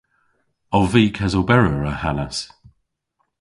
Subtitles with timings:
[0.77, 2.37] Ov vy kesoberer ahanas?